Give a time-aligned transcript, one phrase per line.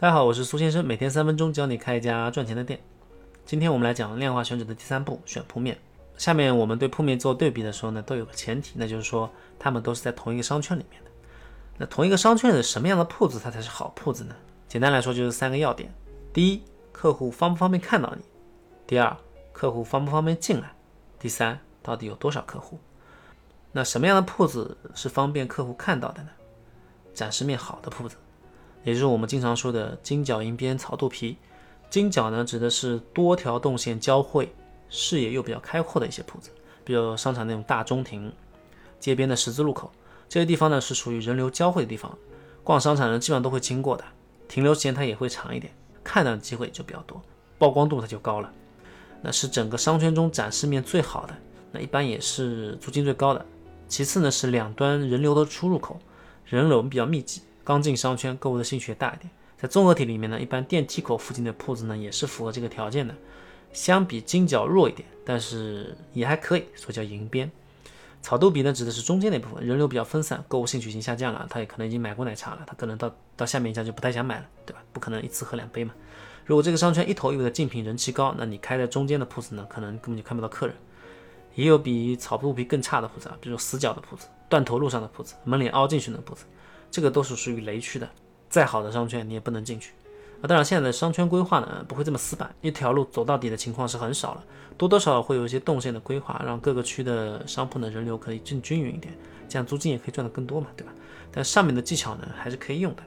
[0.00, 2.78] 大家好，我是苏先生，每天三分钟教你开一家赚钱的店。
[3.44, 5.76] 今天我们来讲量化选址的第三步，选铺面。
[6.16, 11.10] 下面我们对铺面做对比的时候呢，都有个前提，那就是说他们都是在同一个商圈里面的。
[11.78, 14.36] 那同一个商圈的什么样的铺子它才是好铺子呢？
[14.68, 15.92] 简单来说就是三个要点：
[16.32, 16.62] 第一，
[16.92, 18.22] 客户方不方便看到你；
[18.86, 19.16] 第二，
[19.52, 20.68] 客户方不方便进来；
[21.18, 22.78] 第三，到底有多少客户？
[23.72, 26.28] 那什么样的铺子是方便客户看到的呢？
[27.12, 28.14] 展示面好的铺子。
[28.84, 31.36] 也就是我们经常说的金角银边草肚皮，
[31.90, 34.52] 金角呢指的是多条动线交汇、
[34.88, 36.50] 视野又比较开阔的一些铺子，
[36.84, 38.32] 比如商场那种大中庭、
[38.98, 39.90] 街边的十字路口
[40.28, 42.16] 这些地方呢是属于人流交汇的地方，
[42.62, 44.04] 逛商场人基本上都会经过的，
[44.48, 45.72] 停留时间它也会长一点，
[46.04, 47.20] 看到的机会就比较多，
[47.58, 48.52] 曝光度它就高了。
[49.20, 51.34] 那是整个商圈中展示面最好的，
[51.72, 53.44] 那一般也是租金最高的。
[53.88, 55.98] 其次呢是两端人流的出入口，
[56.44, 57.42] 人流比较密集。
[57.68, 59.30] 刚进商圈，购物的兴趣也大一点。
[59.58, 63.14] 在综合体里面呢，一般电梯口附近的铺子呢，也是符合这个条件的。
[63.74, 67.50] 相比金角弱一点，但是也还可以，所以叫银边。
[68.22, 71.46] 草肚皮呢，指的是中间那部分，人流比较分散，购物兴趣已经下降了。
[71.50, 74.82] 他也可能已经买过奶茶了，他可能到到下面一家就不太想买了，对吧？
[74.94, 75.92] 不可能一次喝两杯嘛。
[76.46, 80.74] 如果这个商圈一头一尾的竞品，人气高，那你开在中间的铺子呢，可能根本就看不到客人。
[81.54, 86.46] 也有比草肚皮更差的铺子啊，比如死角的铺子、断头路上的铺子、门脸凹进去的铺子。
[86.90, 88.08] 这个都是属于雷区的，
[88.48, 89.92] 再好的商圈你也不能进去
[90.40, 90.44] 啊。
[90.46, 94.44] 当然，现在的商圈规划呢不会这么死板，一条路走到底的情况是很少了，
[94.76, 99.12] 多多少少会有一些动线的规划，让各个区的商铺的人流可以更均匀一点，
[99.48, 100.92] 这样租金也可以赚得更多嘛，对吧？
[101.30, 103.02] 但上面的技巧呢还是可以用的。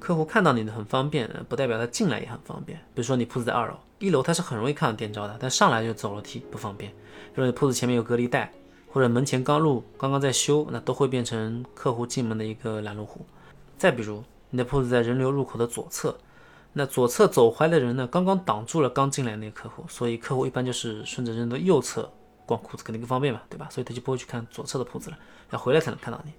[0.00, 2.76] 客户看到你的很方便，不代表他进来也很方便。
[2.92, 6.90] 比如说你铺子在二楼，一楼他是很容易看到店招的，但上来就走楼梯不方便。
[7.34, 8.52] 比如你铺子前面有隔离带。
[8.92, 13.24] 或者门前刚路刚刚在修，那都会变成客户进门的一个拦路虎。
[13.78, 16.18] 再比如，你的铺子在人流入口的左侧，
[16.74, 22.12] 那左侧走回来的人呢，刚刚挡住了刚进来那个客户，所以客户一般就是顺着人的右侧
[22.44, 23.66] 逛裤子，肯定更方便嘛，对吧？
[23.70, 25.18] 所以他就不会去看左侧的铺子了，
[25.50, 26.32] 要回来才能看到你。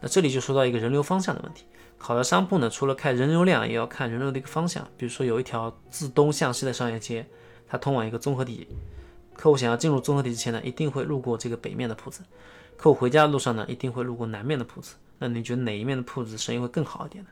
[0.00, 1.64] 那这里就说到一个人流方向的问题，
[1.98, 4.86] 好的商铺呢，除了看人流量，也要看人流的一个方向。
[4.96, 7.26] 比如说有一条自东向西的商业街，
[7.66, 8.68] 它通往一个综合体。
[9.34, 12.22] 客户想要进入综合体之前呢，一定会路过这个北面的铺子；
[12.76, 14.94] 客户回家的路上呢，一定会路过南面的铺子。
[15.18, 17.30] 那你觉得哪一面的铺子生意会更好一点呢？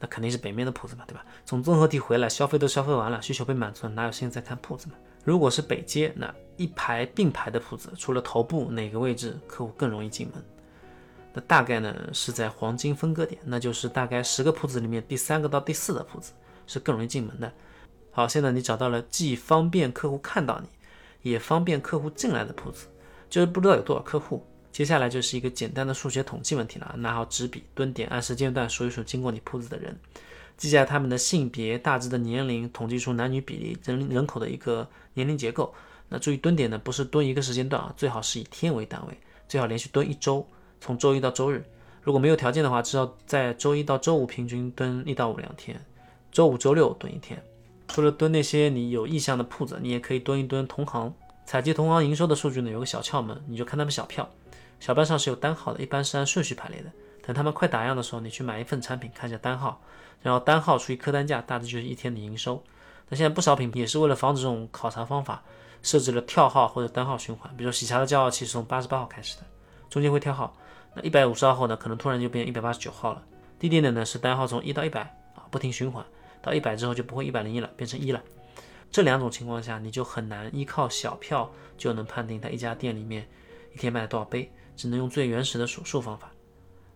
[0.00, 1.24] 那肯定是北面的铺子嘛，对吧？
[1.44, 4.94] 从综合体回来，消费都消费完了，需求被满足了，哪有心思再看铺子嘛？
[5.24, 10.44] 如果是北街，那一排并排的铺子，除了头部哪个位置客户更容易进门？
[11.32, 16.32] 那大概呢是在黄金分割点，那就是大概十个铺子里面第三个到第四的铺子
[16.66, 17.52] 是更容易进门的。
[18.10, 20.68] 好，现在你找到了既方便客户看到你。
[21.28, 22.86] 也方便客户进来的铺子，
[23.28, 24.44] 就是不知道有多少客户。
[24.70, 29.98] 接下来就是一个简单的数学统计问题了，拿好纸笔蹲点，按时间段数一数经过你铺子的人，
[30.56, 35.74] 记下他们的性别、大致的年龄，统计出男女比例、人人口的一个年龄结构。
[36.08, 39.18] 那注意蹲点呢，不是蹲一个时间段啊，最好是以天为单位，
[39.48, 40.46] 最好连续蹲一周，
[40.80, 41.64] 从周一到周日。
[42.02, 45.78] 如果没有条件的话，至少在周一到周五平均蹲一到五两天，
[46.30, 47.42] 周五、周六蹲一天。
[47.88, 51.12] 除了蹲那些你有意向的铺子，你也可以蹲一蹲同行。
[51.44, 54.28] 采集同行营收的数据呢，有个小窍门，你就看他们小票，
[54.78, 56.90] 小票上是有单号的，一般是按顺序排列的。
[57.26, 59.80] 等他们快打烊的时候，你去买一份产品，看一下单号，
[60.22, 62.62] 然后单号除以客单价，大致就是一天的营收。
[63.08, 65.42] 那现在不少品牌也是为了防止这种考察方法，
[65.82, 67.54] 设置了跳号或者单号循环。
[67.56, 69.42] 比如喜茶的叫号器是从八十八号开始的，
[69.88, 70.54] 中间会跳号。
[70.94, 73.22] 那一百五十号呢，可能突然就变一百八十九号了。
[73.58, 75.00] 低点的呢是单号从一到一百
[75.34, 76.04] 啊，不停循环。
[76.42, 78.22] 到一百之后就不会一百零一了，变成一了。
[78.90, 83.28] 这两种情况下，你就很难依靠小票就能判定他一家店里面
[83.74, 86.30] 一天卖了多少杯，只能用最原始的数数方法。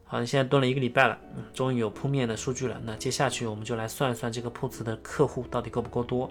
[0.04, 2.80] 好，你现在蹲了一个礼拜了，嗯，终于有铺面的数据了。
[2.84, 6.30] 那接下去我们就来算一算这个铺子的客户到底够不够多。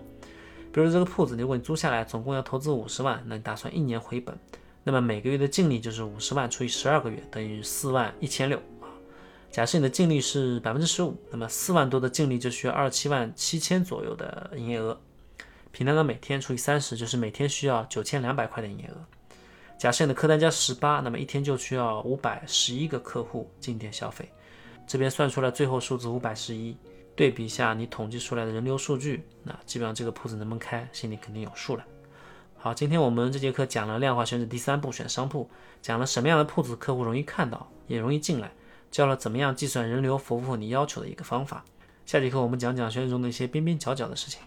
[0.72, 4.38] 比如这个铺子，如果你租下来总共要投资五十万，那你打算一年回本，
[4.84, 8.60] 那么每个月的净利就是五十万除以十二个月，等于四万一千六。
[9.52, 14.98] 假设你的净利是百分之十五，那么四万多的净利就需要二十七万七千左右的营业额。
[15.74, 18.96] 平摊到每天除以三十，就是每天需要九千两百块的营业额。
[19.78, 24.30] 假设你的客单价十八，那么一天就需要五百十一个客户进店消费。
[24.88, 26.78] 这边算出来最后数字五百十一，
[27.14, 31.84] 对比一下你统计出来的人流数据，那基本上这个铺子能不能开，心里肯定有数了。
[32.58, 35.50] 好，今天我们这节课讲了量化选址第三步，选商铺，
[35.82, 38.50] 讲了什么样的铺子客户容易看到，也容易进来。
[38.92, 41.64] 教了怎么样计算人流符不符合你要求的一个方法。
[42.06, 44.42] 下节课我们讲讲选址中的一些边边角角的事情。